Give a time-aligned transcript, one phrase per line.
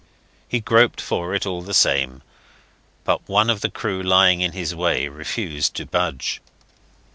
[0.47, 2.23] He groped for it all the same,
[3.03, 6.41] but one of the crew lying in his way refused to budge.